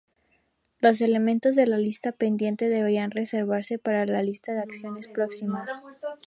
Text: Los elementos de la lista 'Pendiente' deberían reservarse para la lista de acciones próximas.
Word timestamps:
Los 0.79 0.99
elementos 1.01 1.55
de 1.55 1.67
la 1.67 1.77
lista 1.77 2.11
'Pendiente' 2.11 2.69
deberían 2.69 3.11
reservarse 3.11 3.77
para 3.77 4.07
la 4.07 4.23
lista 4.23 4.51
de 4.51 4.61
acciones 4.61 5.07
próximas. 5.07 5.71